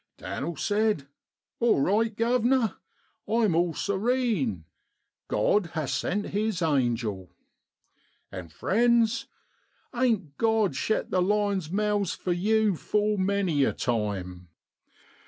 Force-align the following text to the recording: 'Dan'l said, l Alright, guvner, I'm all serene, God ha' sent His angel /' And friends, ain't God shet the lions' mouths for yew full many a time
'Dan'l 0.17 0.55
said, 0.55 1.07
l 1.61 1.67
Alright, 1.67 2.15
guvner, 2.15 2.77
I'm 3.27 3.53
all 3.53 3.75
serene, 3.75 4.65
God 5.27 5.67
ha' 5.75 5.85
sent 5.85 6.29
His 6.29 6.63
angel 6.63 7.29
/' 7.83 8.31
And 8.31 8.51
friends, 8.51 9.27
ain't 9.95 10.37
God 10.39 10.75
shet 10.75 11.11
the 11.11 11.21
lions' 11.21 11.69
mouths 11.69 12.15
for 12.15 12.33
yew 12.33 12.75
full 12.75 13.17
many 13.19 13.63
a 13.63 13.73
time 13.73 14.47